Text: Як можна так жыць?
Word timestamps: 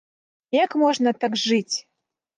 Як 0.63 0.71
можна 0.83 1.13
так 1.25 1.37
жыць? 1.45 1.75